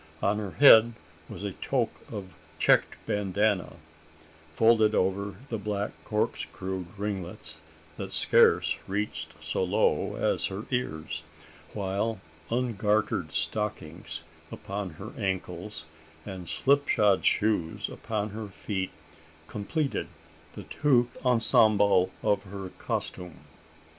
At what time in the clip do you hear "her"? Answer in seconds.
0.39-0.53, 10.47-10.63, 14.97-15.11, 18.31-18.47, 22.45-22.69